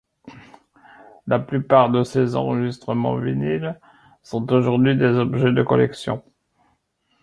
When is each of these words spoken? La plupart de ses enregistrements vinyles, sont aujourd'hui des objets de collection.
La 1.27 1.37
plupart 1.37 1.91
de 1.91 2.03
ses 2.03 2.35
enregistrements 2.35 3.17
vinyles, 3.19 3.79
sont 4.23 4.51
aujourd'hui 4.51 4.95
des 4.97 5.05
objets 5.19 5.51
de 5.53 5.61
collection. 5.61 6.23